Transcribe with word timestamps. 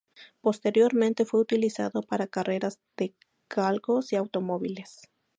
Posteriormente 0.41 1.25
fue 1.25 1.41
utilizado 1.41 2.01
para 2.01 2.25
carreras 2.25 2.79
de 2.97 3.13
galgos 3.47 4.11
y 4.11 4.15
automóviles. 4.15 5.03